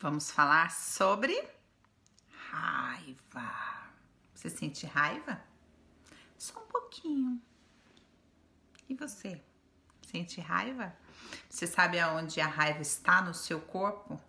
[0.00, 1.36] Vamos falar sobre
[2.50, 3.52] raiva.
[4.32, 5.40] Você sente raiva?
[6.38, 7.42] Só um pouquinho.
[8.88, 9.42] E você?
[10.06, 10.94] Sente raiva?
[11.50, 14.20] Você sabe aonde a raiva está no seu corpo?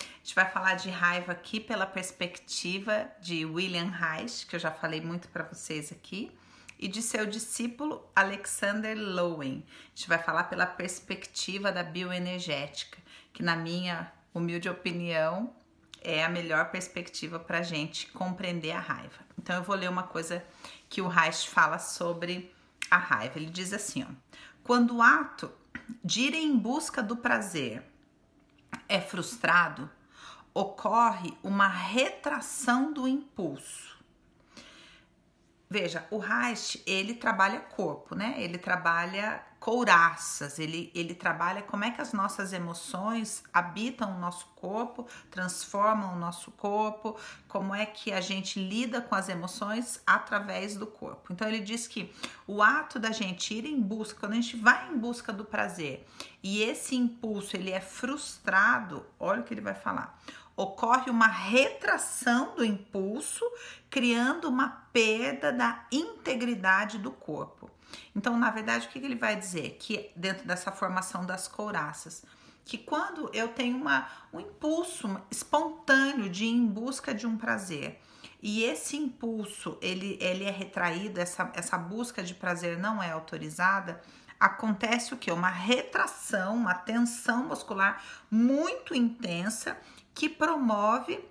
[0.00, 4.72] A gente vai falar de raiva aqui pela perspectiva de William Reich, que eu já
[4.72, 6.36] falei muito para vocês aqui,
[6.76, 9.64] e de seu discípulo Alexander Lowen.
[9.68, 12.98] A gente vai falar pela perspectiva da bioenergética,
[13.32, 15.54] que na minha humilde opinião
[16.02, 19.24] é a melhor perspectiva para a gente compreender a raiva.
[19.38, 20.44] Então eu vou ler uma coisa
[20.88, 22.52] que o Reich fala sobre
[22.90, 23.38] a raiva.
[23.38, 24.12] Ele diz assim: ó,
[24.62, 25.50] quando o ato
[26.04, 27.82] de ir em busca do prazer
[28.88, 29.90] é frustrado,
[30.52, 33.94] ocorre uma retração do impulso.
[35.68, 38.34] Veja, o Reich, ele trabalha corpo, né?
[38.38, 44.44] Ele trabalha couraças, ele, ele trabalha como é que as nossas emoções habitam o nosso
[44.54, 47.18] corpo, transformam o nosso corpo,
[47.48, 51.32] como é que a gente lida com as emoções através do corpo.
[51.32, 52.12] Então ele diz que
[52.46, 56.06] o ato da gente ir em busca, quando a gente vai em busca do prazer
[56.42, 60.20] e esse impulso ele é frustrado, olha o que ele vai falar
[60.56, 63.44] ocorre uma retração do impulso,
[63.90, 67.70] criando uma perda da integridade do corpo.
[68.14, 69.76] Então, na verdade, o que ele vai dizer?
[69.78, 72.24] Que dentro dessa formação das couraças,
[72.64, 78.00] que quando eu tenho uma, um impulso espontâneo de ir em busca de um prazer,
[78.42, 84.00] e esse impulso ele, ele é retraído, essa, essa busca de prazer não é autorizada,
[84.38, 85.30] acontece o que?
[85.30, 89.76] Uma retração, uma tensão muscular muito intensa
[90.14, 91.22] que promove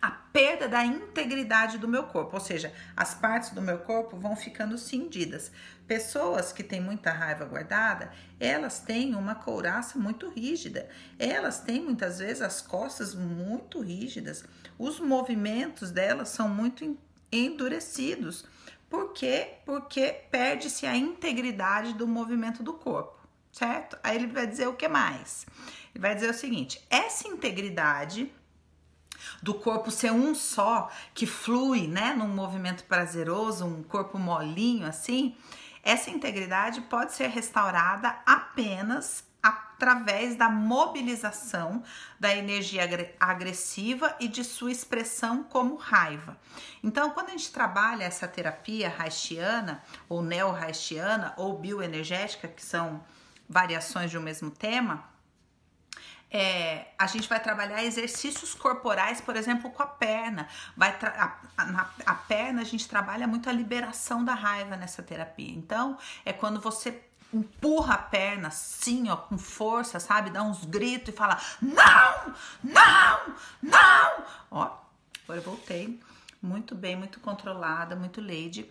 [0.00, 4.36] a perda da integridade do meu corpo, ou seja, as partes do meu corpo vão
[4.36, 5.50] ficando cindidas.
[5.86, 12.20] Pessoas que têm muita raiva guardada, elas têm uma couraça muito rígida, elas têm muitas
[12.20, 14.44] vezes as costas muito rígidas,
[14.78, 16.96] os movimentos delas são muito
[17.32, 18.44] endurecidos.
[18.88, 19.54] Por quê?
[19.66, 23.17] Porque perde-se a integridade do movimento do corpo,
[23.58, 23.98] certo?
[24.04, 25.44] Aí ele vai dizer o que mais?
[25.92, 28.32] Ele vai dizer o seguinte: essa integridade
[29.42, 35.36] do corpo ser um só, que flui, né, num movimento prazeroso, um corpo molinho assim,
[35.82, 41.82] essa integridade pode ser restaurada apenas através da mobilização
[42.18, 42.82] da energia
[43.18, 46.36] agressiva e de sua expressão como raiva.
[46.82, 53.04] Então, quando a gente trabalha essa terapia haitiana ou neo-haitiana ou bioenergética, que são
[53.48, 55.04] variações de um mesmo tema,
[56.30, 60.46] é, a gente vai trabalhar exercícios corporais, por exemplo, com a perna.
[60.76, 61.38] Vai a,
[62.04, 65.50] a, perna a gente trabalha muito a liberação da raiva nessa terapia.
[65.50, 70.30] Então, é quando você empurra a perna assim, ó, com força, sabe?
[70.30, 72.34] Dá uns gritos e fala: Não!
[72.62, 73.34] Não!
[73.62, 74.24] Não!
[74.50, 74.78] Ó,
[75.24, 75.98] agora eu voltei.
[76.40, 78.70] Muito bem, muito controlada, muito lady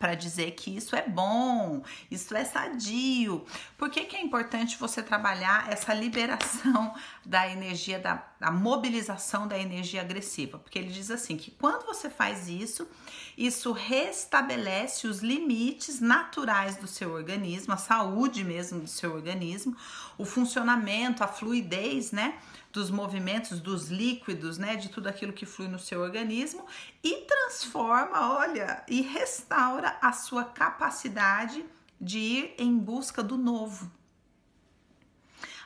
[0.00, 3.44] para dizer que isso é bom, isso é sadio.
[3.76, 6.94] Por que, que é importante você trabalhar essa liberação
[7.24, 10.58] da energia, da, da mobilização da energia agressiva?
[10.58, 12.88] Porque ele diz assim que quando você faz isso,
[13.36, 19.76] isso restabelece os limites naturais do seu organismo, a saúde mesmo do seu organismo,
[20.16, 22.38] o funcionamento, a fluidez, né?
[22.72, 26.66] Dos movimentos, dos líquidos, né, de tudo aquilo que flui no seu organismo
[27.02, 31.64] e transforma, olha, e restaura a sua capacidade
[32.00, 33.90] de ir em busca do novo.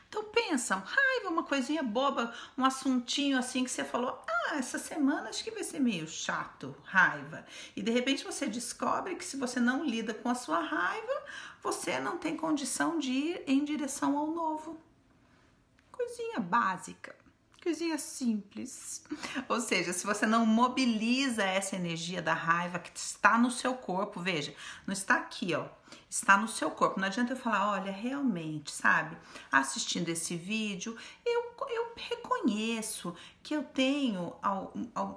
[0.08, 5.28] Então pensa, raiva, uma coisinha boba, um assuntinho assim que você falou, ah, essa semana
[5.28, 7.44] acho que vai ser meio chato, raiva.
[7.74, 11.22] E de repente você descobre que se você não lida com a sua raiva,
[11.60, 14.80] você não tem condição de ir em direção ao novo
[16.04, 17.16] coisinha básica,
[17.62, 19.02] coisinha simples.
[19.48, 24.20] Ou seja, se você não mobiliza essa energia da raiva que está no seu corpo,
[24.20, 24.54] veja,
[24.86, 25.66] não está aqui, ó,
[26.08, 27.00] está no seu corpo.
[27.00, 29.16] Não adianta eu falar, olha, realmente, sabe,
[29.50, 34.34] assistindo esse vídeo, eu, eu reconheço que eu tenho,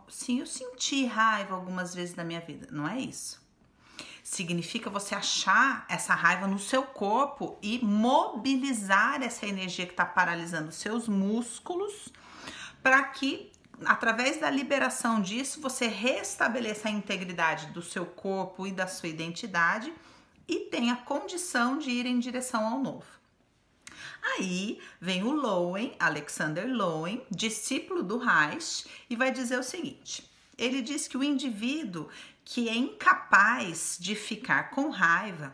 [0.08, 2.68] sim, eu senti raiva algumas vezes na minha vida.
[2.72, 3.46] Não é isso
[4.28, 10.70] significa você achar essa raiva no seu corpo e mobilizar essa energia que está paralisando
[10.70, 12.10] seus músculos
[12.84, 13.50] para que
[13.86, 19.94] através da liberação disso você restabeleça a integridade do seu corpo e da sua identidade
[20.46, 23.08] e tenha condição de ir em direção ao novo.
[24.22, 30.82] Aí vem o Lowen, Alexander Lowen, discípulo do Reich, e vai dizer o seguinte: ele
[30.82, 32.10] diz que o indivíduo
[32.50, 35.54] que é incapaz de ficar com raiva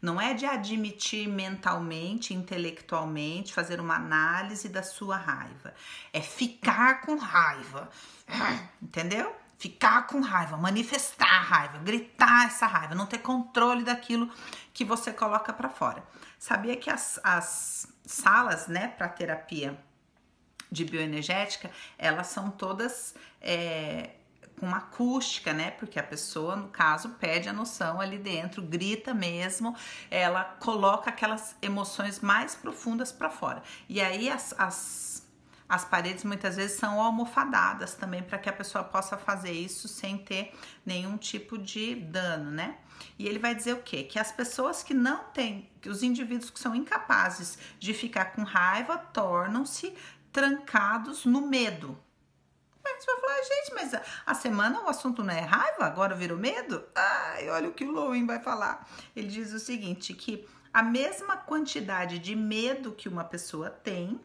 [0.00, 5.74] Não é de admitir mentalmente, intelectualmente, fazer uma análise da sua raiva.
[6.12, 7.90] É ficar com raiva.
[8.80, 9.34] Entendeu?
[9.58, 14.30] Ficar com raiva, manifestar a raiva, gritar essa raiva, não ter controle daquilo
[14.72, 16.04] que você coloca para fora.
[16.38, 19.76] Sabia que as, as salas, né, para terapia
[20.70, 24.10] de bioenergética, elas são todas é,
[24.58, 25.70] com uma acústica, né?
[25.70, 29.74] Porque a pessoa, no caso, perde a noção ali dentro, grita mesmo,
[30.10, 33.62] ela coloca aquelas emoções mais profundas para fora.
[33.88, 35.26] E aí as, as,
[35.68, 40.18] as paredes muitas vezes são almofadadas também para que a pessoa possa fazer isso sem
[40.18, 42.76] ter nenhum tipo de dano, né?
[43.18, 44.02] E ele vai dizer o quê?
[44.02, 48.42] Que as pessoas que não têm, que os indivíduos que são incapazes de ficar com
[48.42, 49.94] raiva tornam-se
[50.32, 51.98] trancados no medo.
[52.98, 56.38] Você vai falar, gente, mas a, a, semana o assunto não é raiva, agora virou
[56.38, 56.84] medo?
[56.94, 58.88] Ai, olha o que o Lowen vai falar.
[59.14, 64.20] Ele diz o seguinte: que a mesma quantidade de medo que uma pessoa tem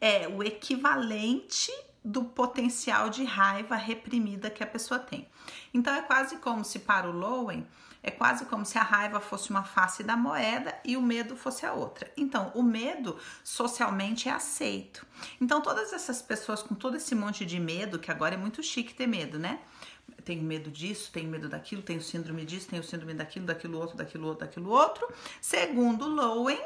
[0.00, 1.72] é o equivalente
[2.04, 5.26] do potencial de raiva reprimida que a pessoa tem.
[5.72, 7.66] Então é quase como se para o Lowen
[8.04, 11.64] é quase como se a raiva fosse uma face da moeda e o medo fosse
[11.64, 12.12] a outra.
[12.18, 15.06] Então, o medo socialmente é aceito.
[15.40, 18.92] Então, todas essas pessoas com todo esse monte de medo, que agora é muito chique
[18.92, 19.58] ter medo, né?
[20.22, 24.26] Tenho medo disso, tenho medo daquilo, tenho síndrome disso, tenho síndrome daquilo, daquilo outro, daquilo
[24.26, 25.08] outro, daquilo outro.
[25.40, 26.60] Segundo Lowen,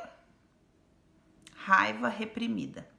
[1.54, 2.97] raiva reprimida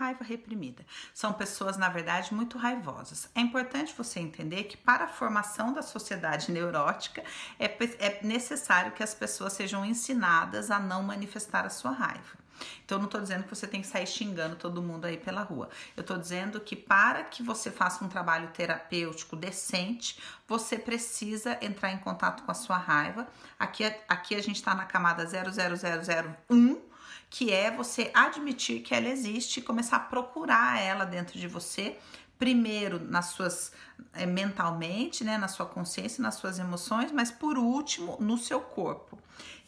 [0.00, 0.84] raiva reprimida.
[1.12, 3.28] São pessoas, na verdade, muito raivosas.
[3.34, 7.22] É importante você entender que para a formação da sociedade neurótica
[7.58, 12.40] é, é necessário que as pessoas sejam ensinadas a não manifestar a sua raiva.
[12.84, 15.68] Então, não estou dizendo que você tem que sair xingando todo mundo aí pela rua.
[15.96, 21.90] Eu estou dizendo que para que você faça um trabalho terapêutico decente, você precisa entrar
[21.92, 23.26] em contato com a sua raiva.
[23.58, 26.89] Aqui, aqui a gente está na camada 00001
[27.28, 31.98] que é você admitir que ela existe e começar a procurar ela dentro de você,
[32.38, 33.72] primeiro nas suas
[34.14, 39.18] é, mentalmente, né, na sua consciência, nas suas emoções, mas por último no seu corpo.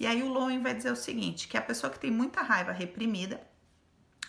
[0.01, 2.73] E aí o Lowen vai dizer o seguinte, que a pessoa que tem muita raiva
[2.73, 3.41] reprimida,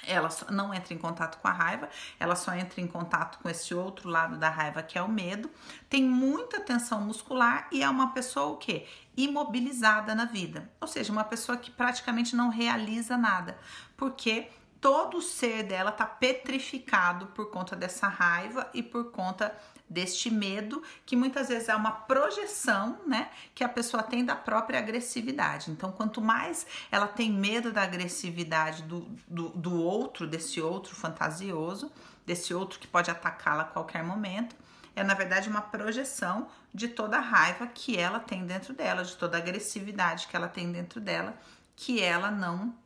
[0.06, 1.90] ela não entra em contato com a raiva,
[2.20, 5.50] ela só entra em contato com esse outro lado da raiva que é o medo.
[5.90, 8.86] Tem muita tensão muscular e é uma pessoa o quê?
[9.16, 10.70] Imobilizada na vida.
[10.80, 13.58] Ou seja, uma pessoa que praticamente não realiza nada,
[13.96, 14.50] porque
[14.84, 19.58] todo o ser dela tá petrificado por conta dessa raiva e por conta
[19.90, 24.80] deste medo, que muitas vezes é uma projeção, né, que a pessoa tem da própria
[24.80, 25.72] agressividade.
[25.72, 31.90] Então, quanto mais ela tem medo da agressividade do, do, do outro, desse outro fantasioso,
[32.26, 34.54] desse outro que pode atacá-la a qualquer momento,
[34.94, 39.16] é na verdade uma projeção de toda a raiva que ela tem dentro dela, de
[39.16, 41.38] toda a agressividade que ela tem dentro dela,
[41.74, 42.83] que ela não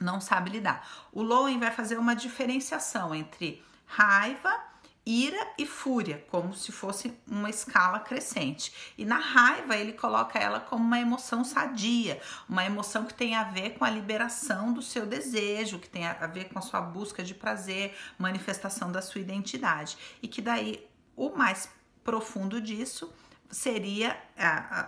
[0.00, 0.88] não sabe lidar.
[1.12, 4.74] O Lowen vai fazer uma diferenciação entre raiva
[5.06, 8.72] ira e fúria, como se fosse uma escala crescente.
[8.96, 13.44] E na raiva ele coloca ela como uma emoção sadia, uma emoção que tem a
[13.44, 17.22] ver com a liberação do seu desejo, que tem a ver com a sua busca
[17.22, 19.98] de prazer, manifestação da sua identidade.
[20.22, 21.68] E que daí o mais
[22.02, 23.12] profundo disso
[23.50, 24.18] seria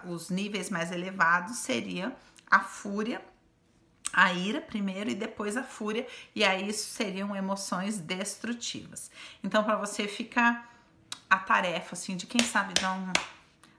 [0.06, 2.16] os níveis mais elevados seria
[2.50, 3.22] a fúria
[4.16, 9.10] a ira primeiro e depois a fúria, e aí isso seriam emoções destrutivas.
[9.44, 10.74] Então, para você ficar
[11.28, 13.12] a tarefa assim de quem sabe dar um,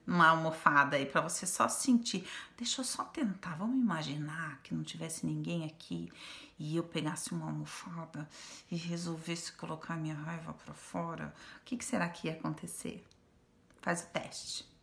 [0.06, 2.28] uma almofada aí para você só sentir.
[2.56, 3.56] Deixa eu só tentar.
[3.56, 6.12] Vamos imaginar que não tivesse ninguém aqui
[6.60, 8.30] e eu pegasse uma almofada
[8.70, 11.34] e resolvesse colocar minha raiva para fora.
[11.62, 13.04] O que, que será que ia acontecer?
[13.82, 14.77] Faz o teste.